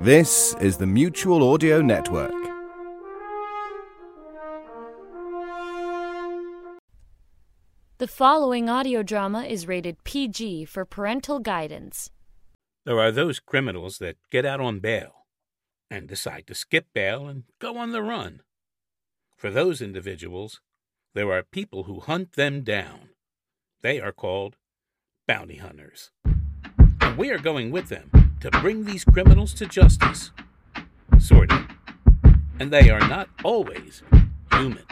[0.00, 2.30] This is the Mutual Audio Network.
[7.98, 12.12] The following audio drama is rated PG for parental guidance.
[12.86, 15.26] There are those criminals that get out on bail
[15.90, 18.42] and decide to skip bail and go on the run.
[19.36, 20.60] For those individuals,
[21.14, 23.08] there are people who hunt them down.
[23.82, 24.54] They are called
[25.26, 26.12] bounty hunters.
[27.00, 30.30] And we are going with them to bring these criminals to justice.
[31.18, 31.66] Sort of.
[32.60, 34.02] And they are not always
[34.52, 34.84] human.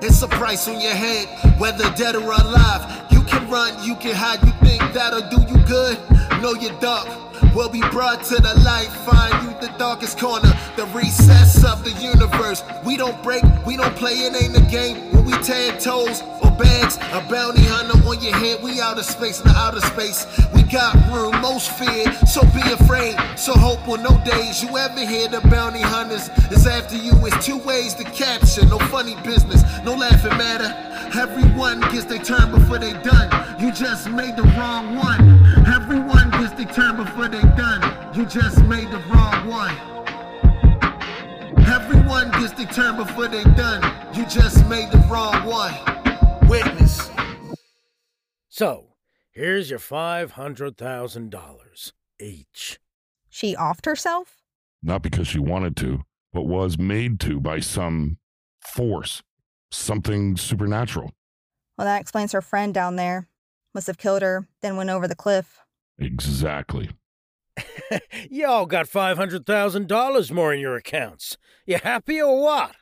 [0.00, 1.26] It's a price on your head,
[1.58, 3.06] whether dead or alive.
[3.10, 5.98] You can run, you can hide, you think that'll do you good.
[6.40, 8.88] Know your dark will be brought to the light.
[9.06, 12.62] Find you the darkest corner, the recess of the universe.
[12.84, 15.12] We don't break, we don't play, it ain't a game.
[15.12, 18.62] When we tag toes or bags, a bounty hunter on your head.
[18.62, 20.26] We out of space, not outer space.
[20.54, 23.16] We got room, most feared, so be afraid.
[23.36, 27.12] So hope on no days you ever hear the bounty hunters is after you.
[27.26, 30.74] It's two ways to capture, no funny business, no laughing matter.
[31.18, 33.28] Everyone gets their turn before they done.
[33.60, 35.44] You just made the wrong one.
[35.66, 36.07] Everyone
[36.58, 37.80] gets their turn before they done.
[38.14, 39.74] You just made the wrong one.
[41.66, 43.82] Everyone gets their turn before they done.
[44.14, 45.72] You just made the wrong one.
[46.48, 47.08] Witness.
[48.48, 48.96] So,
[49.30, 52.80] here's your $500,000 each.
[53.28, 54.42] She offed herself?
[54.82, 58.18] Not because she wanted to, but was made to by some
[58.60, 59.22] force,
[59.70, 61.12] something supernatural.
[61.76, 63.28] Well, that explains her friend down there.
[63.74, 65.60] Must have killed her, then went over the cliff.
[65.98, 66.90] Exactly.
[68.30, 71.36] Y'all got $500,000 more in your accounts.
[71.66, 72.76] You happy or what?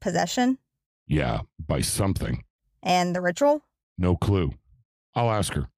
[0.00, 0.58] Possession?
[1.06, 2.44] Yeah, by something.
[2.82, 3.62] And the ritual?
[3.96, 4.52] No clue.
[5.14, 5.68] I'll ask her.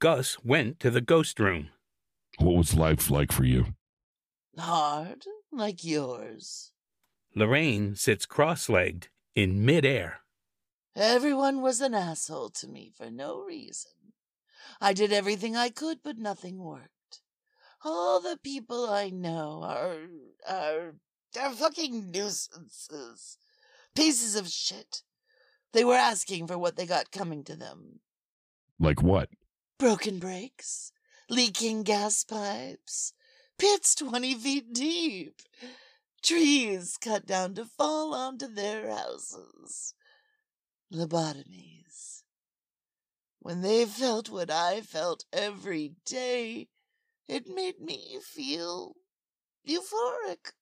[0.00, 1.68] Gus went to the ghost room.
[2.38, 3.66] What was life like for you?
[4.58, 6.72] Hard, like yours.
[7.34, 10.20] Lorraine sits cross legged in midair.
[10.96, 13.92] Everyone was an asshole to me for no reason.
[14.80, 17.20] I did everything I could, but nothing worked.
[17.84, 20.06] All the people I know are
[20.48, 20.94] are
[21.40, 23.38] are fucking nuisances.
[23.94, 25.02] Pieces of shit.
[25.72, 28.00] They were asking for what they got coming to them.
[28.78, 29.30] Like what?
[29.78, 30.92] Broken brakes,
[31.28, 33.12] leaking gas pipes,
[33.58, 35.40] pits 20 feet deep,
[36.22, 39.94] trees cut down to fall onto their houses,
[40.92, 42.22] lobotomies.
[43.42, 46.68] When they felt what I felt every day,
[47.26, 48.94] it made me feel
[49.68, 50.52] euphoric.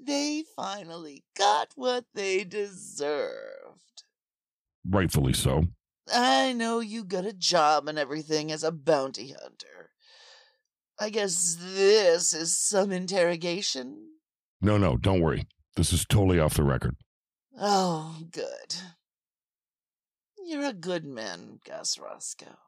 [0.00, 4.04] They finally got what they deserved.
[4.88, 5.64] Rightfully so.
[6.12, 9.90] I know you got a job and everything as a bounty hunter.
[11.00, 14.12] I guess this is some interrogation.
[14.60, 15.48] No, no, don't worry.
[15.74, 16.94] This is totally off the record.
[17.58, 18.76] Oh, good.
[20.48, 22.58] You're a good man, Gus Roscoe.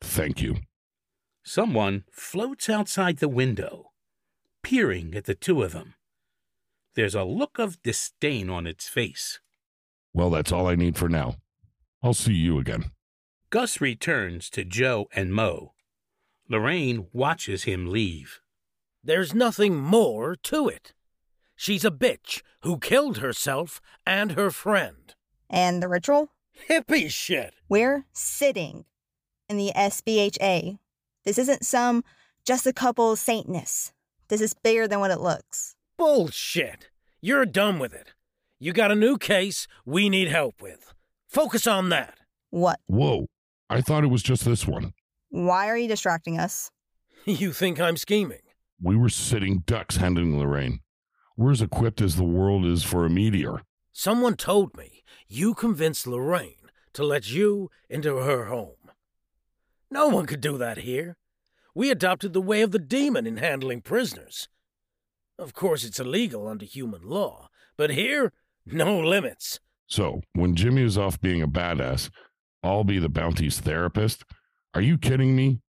[0.00, 0.58] Thank you.
[1.42, 3.90] Someone floats outside the window,
[4.62, 5.94] peering at the two of them.
[6.94, 9.40] There's a look of disdain on its face.
[10.14, 11.38] Well, that's all I need for now.
[12.04, 12.92] I'll see you again.
[13.50, 15.72] Gus returns to Joe and Mo.
[16.48, 18.40] Lorraine watches him leave.
[19.02, 20.92] There's nothing more to it.
[21.56, 25.16] She's a bitch who killed herself and her friend.
[25.50, 26.30] And the ritual?
[26.68, 27.54] Hippie shit.
[27.68, 28.84] We're sitting
[29.48, 30.78] in the SBHA.
[31.24, 32.04] This isn't some
[32.44, 33.92] just a couple Satanists.
[34.28, 35.74] This is bigger than what it looks.
[35.96, 36.88] Bullshit.
[37.20, 38.14] You're done with it.
[38.58, 40.92] You got a new case we need help with.
[41.28, 42.18] Focus on that.
[42.50, 42.80] What?
[42.86, 43.26] Whoa.
[43.68, 44.92] I thought it was just this one.
[45.30, 46.70] Why are you distracting us?
[47.24, 48.40] You think I'm scheming?
[48.80, 50.80] We were sitting ducks handling Lorraine.
[51.36, 53.62] We're as equipped as the world is for a meteor.
[53.92, 58.76] Someone told me you convinced Lorraine to let you into her home.
[59.90, 61.16] No one could do that here.
[61.74, 64.48] We adopted the way of the demon in handling prisoners.
[65.38, 68.32] Of course, it's illegal under human law, but here,
[68.66, 69.60] no limits.
[69.86, 72.10] So, when Jimmy is off being a badass,
[72.62, 74.24] I'll be the bounty's therapist?
[74.74, 75.60] Are you kidding me?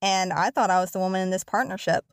[0.00, 2.04] And I thought I was the woman in this partnership.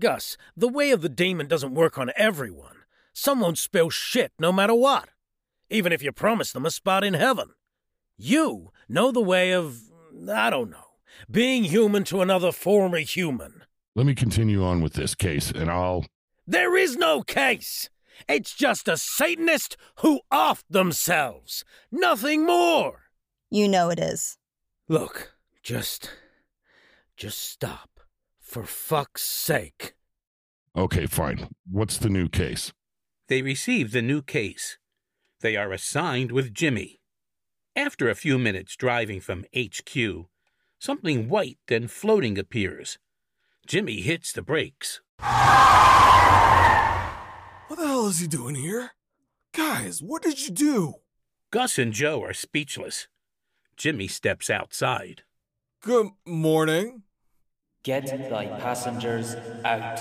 [0.00, 2.76] Gus, the way of the demon doesn't work on everyone.
[3.12, 5.08] Some won't spill shit no matter what,
[5.70, 7.50] even if you promise them a spot in heaven.
[8.16, 9.78] You know the way of,
[10.30, 10.84] I don't know,
[11.30, 13.62] being human to another former human.
[13.94, 16.06] Let me continue on with this case, and I'll.
[16.46, 17.90] There is no case.
[18.28, 21.64] It's just a Satanist who offed themselves.
[21.90, 23.10] Nothing more.
[23.50, 24.38] You know it is.
[24.88, 26.10] Look, just
[27.16, 28.00] Just stop.
[28.40, 29.94] For fuck's sake.
[30.76, 31.48] Okay, fine.
[31.70, 32.72] What's the new case?
[33.26, 34.78] They received the new case.
[35.40, 37.00] They are assigned with Jimmy.
[37.76, 40.26] After a few minutes driving from HQ,
[40.78, 42.98] something white and floating appears.
[43.66, 45.00] Jimmy hits the brakes.
[47.68, 48.90] What the hell is he doing here?
[49.52, 50.94] Guys, what did you do?
[51.50, 53.06] Gus and Joe are speechless.
[53.76, 55.22] Jimmy steps outside.
[55.80, 57.02] Good morning.
[57.84, 60.00] Get thy passengers out.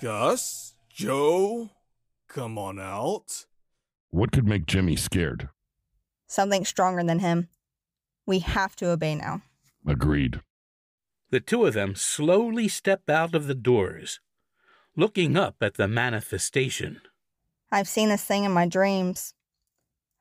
[0.00, 0.74] Gus?
[0.88, 1.70] Joe?
[2.28, 3.46] Come on out.
[4.10, 5.48] What could make Jimmy scared?
[6.26, 7.48] Something stronger than him.
[8.26, 9.42] We have to obey now.
[9.86, 10.40] Agreed.
[11.30, 14.20] The two of them slowly step out of the doors,
[14.96, 17.00] looking up at the manifestation.
[17.70, 19.34] I've seen this thing in my dreams.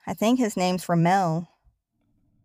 [0.07, 1.47] I think his name's Ramiel.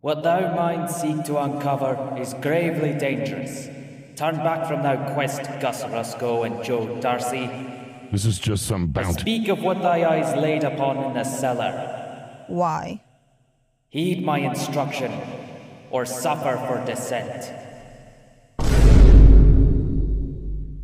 [0.01, 3.67] What thou mind seek to uncover is gravely dangerous.
[4.15, 7.49] Turn back from thy quest, Gus Roscoe and Joe Darcy.
[8.11, 9.21] This is just some bounty.
[9.21, 12.43] Speak of what thy eyes laid upon in the cellar.
[12.47, 13.01] Why?
[13.87, 15.13] Heed my instruction,
[15.89, 17.53] or suffer for dissent.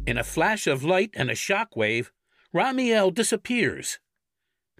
[0.08, 2.14] In a flash of light and a shock wave,
[2.56, 4.00] Ramiel disappears.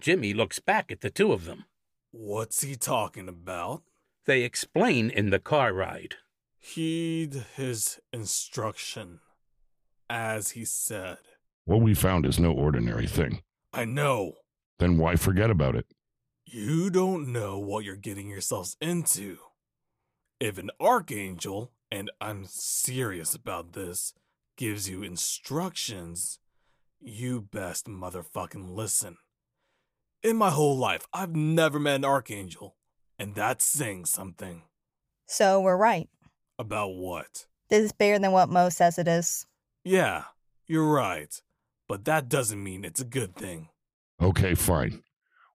[0.00, 1.66] Jimmy looks back at the two of them.
[2.12, 3.82] What's he talking about?
[4.24, 6.14] They explain in the car ride.
[6.58, 9.20] Heed his instruction.
[10.08, 11.18] As he said.
[11.68, 13.42] What we found is no ordinary thing.
[13.74, 14.32] I know.
[14.78, 15.84] Then why forget about it?
[16.46, 19.36] You don't know what you're getting yourselves into.
[20.40, 24.14] If an archangel, and I'm serious about this,
[24.56, 26.38] gives you instructions,
[27.00, 29.18] you best motherfucking listen.
[30.22, 32.76] In my whole life, I've never met an archangel,
[33.18, 34.62] and that's saying something.
[35.26, 36.08] So we're right.
[36.58, 37.44] About what?
[37.68, 39.44] This is bigger than what Mo says it is.
[39.84, 40.24] Yeah,
[40.66, 41.38] you're right.
[41.88, 43.68] But that doesn't mean it's a good thing.
[44.20, 45.02] Okay, fine.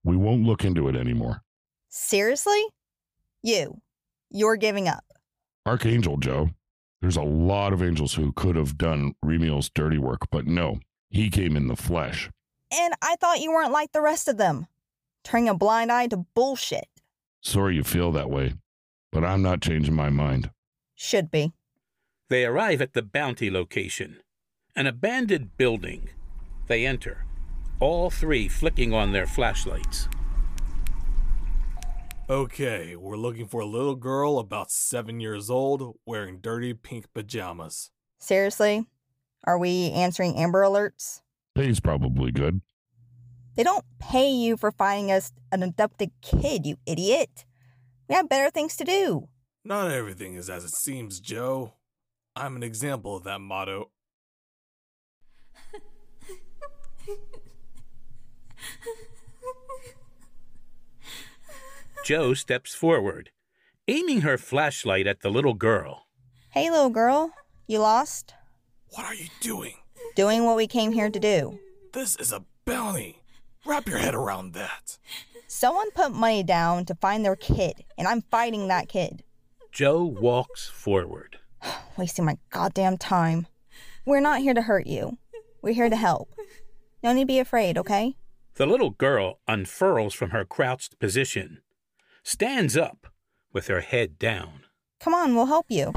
[0.04, 1.44] We won't look into it anymore.
[1.90, 2.64] Seriously?
[3.44, 3.82] You.
[4.32, 5.04] You're giving up.
[5.66, 6.50] Archangel Joe.
[7.02, 11.30] There's a lot of angels who could have done Remiel's dirty work, but no, he
[11.30, 12.30] came in the flesh.
[12.72, 14.68] And I thought you weren't like the rest of them,
[15.24, 16.88] turning a blind eye to bullshit.
[17.42, 18.54] Sorry you feel that way,
[19.12, 20.50] but I'm not changing my mind.
[20.96, 21.52] Should be.
[22.30, 24.22] They arrive at the bounty location,
[24.76, 26.10] an abandoned building.
[26.68, 27.26] They enter,
[27.80, 30.08] all three flicking on their flashlights.
[32.30, 37.92] Okay, we're looking for a little girl about seven years old wearing dirty pink pajamas.
[38.20, 38.86] Seriously?
[39.44, 41.22] Are we answering Amber Alerts?
[41.54, 42.62] Pay's probably good.
[43.56, 47.46] They don't pay you for finding us an abducted kid, you idiot.
[48.08, 49.28] We have better things to do.
[49.66, 51.74] Not everything is as it seems, Joe.
[52.36, 53.92] I'm an example of that motto.
[62.06, 63.30] Joe steps forward,
[63.88, 66.08] aiming her flashlight at the little girl.
[66.50, 67.32] Hey, little girl.
[67.68, 68.34] You lost?
[68.90, 69.76] What are you doing?
[70.16, 71.60] Doing what we came here to do.
[71.94, 73.22] This is a bounty.
[73.66, 74.98] Wrap your head around that.
[75.48, 79.24] Someone put money down to find their kid, and I'm fighting that kid.
[79.72, 81.38] Joe walks forward.
[81.98, 83.48] Wasting my goddamn time.
[84.06, 85.18] We're not here to hurt you.
[85.62, 86.30] We're here to help.
[87.02, 88.16] No need to be afraid, okay?
[88.56, 91.64] The little girl unfurls from her crouched position,
[92.22, 93.08] stands up
[93.52, 94.66] with her head down.
[95.00, 95.92] Come on, we'll help you.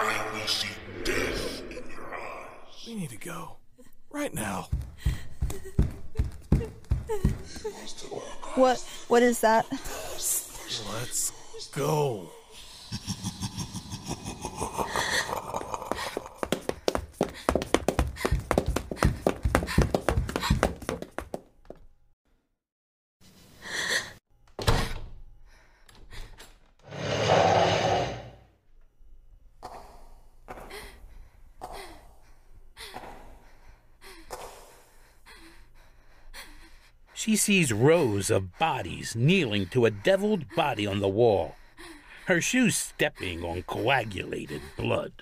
[0.00, 0.68] I will see
[1.04, 2.84] death in your eyes.
[2.88, 3.58] We need to go.
[4.10, 4.66] Right now.
[8.56, 9.64] What what is that?
[11.78, 12.28] Go.
[37.14, 41.57] She sees rows of bodies kneeling to a deviled body on the wall,
[42.28, 45.12] her shoes stepping on coagulated blood.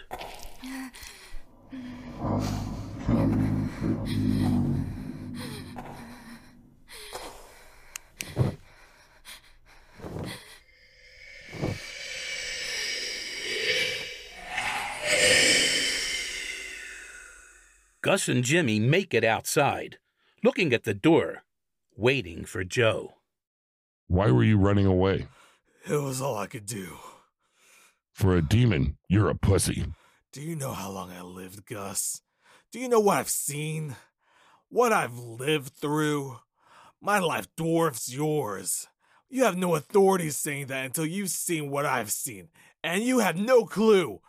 [18.02, 19.98] Gus and Jimmy make it outside,
[20.42, 21.44] looking at the door,
[21.96, 23.18] waiting for Joe.
[24.08, 25.28] Why were you running away?
[25.88, 26.98] It was all I could do.
[28.12, 29.86] For a demon, you're a pussy.
[30.32, 32.22] Do you know how long I lived, Gus?
[32.72, 33.94] Do you know what I've seen?
[34.68, 36.38] What I've lived through?
[37.00, 38.88] My life dwarfs yours.
[39.28, 42.48] You have no authority saying that until you've seen what I've seen,
[42.82, 44.20] and you have no clue.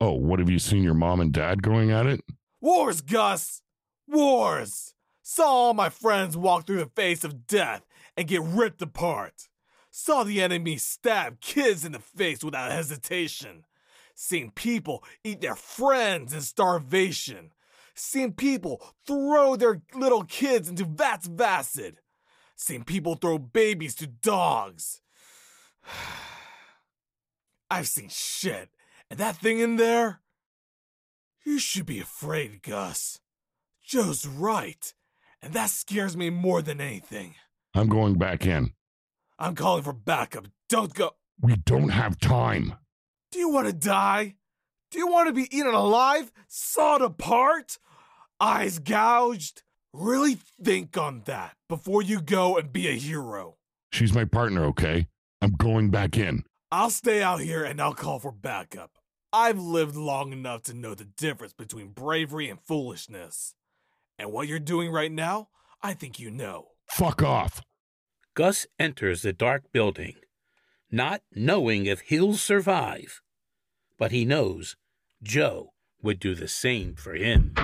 [0.00, 2.20] Oh, what have you seen your mom and dad going at it?
[2.60, 3.62] Wars, Gus!
[4.06, 4.94] Wars!
[5.22, 7.84] Saw all my friends walk through the face of death
[8.16, 9.48] and get ripped apart.
[9.94, 13.66] Saw the enemy stab kids in the face without hesitation.
[14.14, 17.52] Seen people eat their friends in starvation.
[17.94, 22.00] Seen people throw their little kids into vats of acid.
[22.56, 25.02] Seen people throw babies to dogs.
[27.70, 28.70] I've seen shit.
[29.10, 30.20] And that thing in there?
[31.44, 33.20] You should be afraid, Gus.
[33.84, 34.94] Joe's right.
[35.42, 37.34] And that scares me more than anything.
[37.74, 38.72] I'm going back in.
[39.42, 40.46] I'm calling for backup.
[40.68, 41.16] Don't go.
[41.40, 42.76] We don't have time.
[43.32, 44.36] Do you want to die?
[44.92, 46.30] Do you want to be eaten alive?
[46.46, 47.78] Sawed apart?
[48.38, 49.64] Eyes gouged?
[49.92, 53.56] Really think on that before you go and be a hero.
[53.90, 55.08] She's my partner, okay?
[55.40, 56.44] I'm going back in.
[56.70, 58.92] I'll stay out here and I'll call for backup.
[59.32, 63.54] I've lived long enough to know the difference between bravery and foolishness.
[64.20, 65.48] And what you're doing right now,
[65.82, 66.68] I think you know.
[66.88, 67.60] Fuck off.
[68.34, 70.14] Gus enters the dark building,
[70.90, 73.20] not knowing if he'll survive.
[73.98, 74.74] But he knows
[75.22, 77.54] Joe would do the same for him.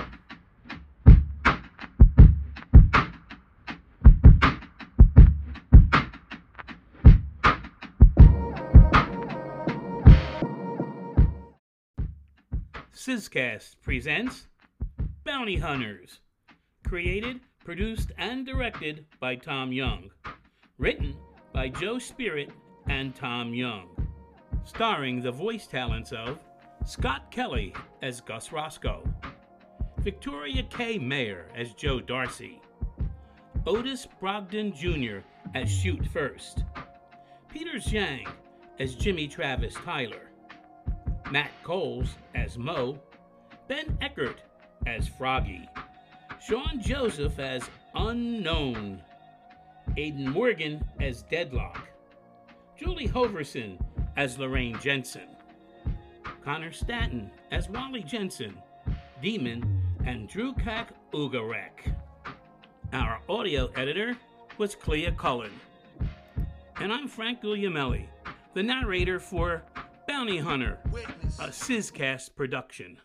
[12.93, 14.45] Sizcast presents
[15.23, 16.19] Bounty Hunters.
[16.87, 20.11] Created, produced, and directed by Tom Young.
[20.79, 21.13] Written
[21.51, 22.51] by Joe Spirit
[22.87, 23.89] and Tom Young.
[24.63, 26.39] Starring the voice talents of
[26.85, 29.03] Scott Kelly as Gus Roscoe,
[29.97, 30.97] Victoria K.
[30.97, 32.61] Mayer as Joe Darcy,
[33.67, 35.17] Otis Brogdon Jr.
[35.53, 36.63] as Shoot First,
[37.49, 38.25] Peter Zhang
[38.79, 40.31] as Jimmy Travis Tyler,
[41.29, 42.97] Matt Coles as Mo,
[43.67, 44.43] Ben Eckert
[44.87, 45.67] as Froggy,
[46.41, 49.01] Sean Joseph as Unknown,
[49.97, 51.87] Aidan Morgan as Deadlock,
[52.77, 53.77] Julie Hoverson
[54.15, 55.27] as Lorraine Jensen,
[56.43, 58.57] Connor Stanton as Wally Jensen,
[59.21, 61.93] Demon, and Drew Kak Ugarek.
[62.93, 64.17] Our audio editor
[64.57, 65.51] was Clea Cullen.
[66.77, 68.05] And I'm Frank Guglielmelli,
[68.53, 69.63] the narrator for
[70.07, 70.77] Bounty Hunter,
[71.39, 72.97] a Sizcast production.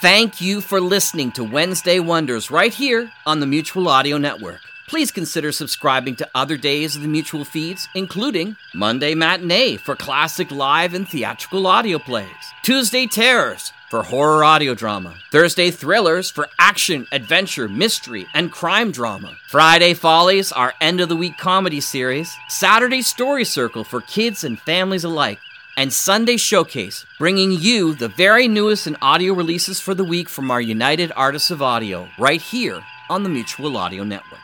[0.00, 4.62] Thank you for listening to Wednesday Wonders right here on the Mutual Audio Network.
[4.88, 10.50] Please consider subscribing to other days of the Mutual feeds, including Monday Matinee for classic
[10.50, 12.26] live and theatrical audio plays,
[12.62, 19.36] Tuesday Terrors for horror audio drama, Thursday Thrillers for action, adventure, mystery, and crime drama,
[19.48, 24.58] Friday Follies, our end of the week comedy series, Saturday Story Circle for kids and
[24.60, 25.40] families alike
[25.76, 30.50] and Sunday Showcase, bringing you the very newest in audio releases for the week from
[30.50, 34.40] our United Artists of Audio, right here on the Mutual Audio Network.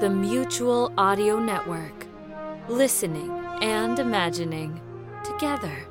[0.00, 2.06] The Mutual Audio Network.
[2.68, 4.80] Listening and imagining
[5.24, 5.88] together.